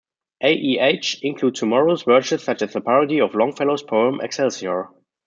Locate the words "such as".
2.41-2.75